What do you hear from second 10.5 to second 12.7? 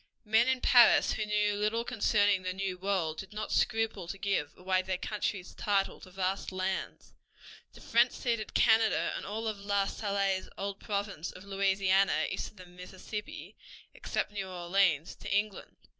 old province of Louisiana east of the